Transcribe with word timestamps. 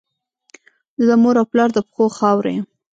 زه 1.05 1.05
د 1.09 1.19
مور 1.21 1.35
او 1.41 1.45
پلار 1.51 1.69
د 1.73 1.79
پښو 1.87 2.05
خاوره 2.17 2.49
یم. 2.55 2.65